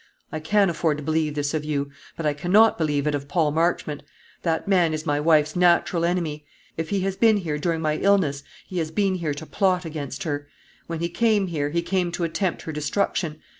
[0.31, 3.51] I can afford to believe this of you; but I cannot believe it of Paul
[3.51, 4.01] Marchmont.
[4.41, 6.43] That man is my wife's natural enemy.
[6.75, 10.23] If he has been here during my illness, he has been here to plot against
[10.23, 10.47] her.
[10.87, 13.41] When he came here, he came to attempt her destruction.